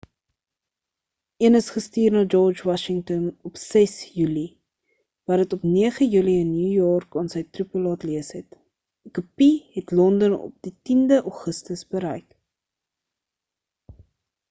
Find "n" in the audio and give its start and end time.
8.57-9.13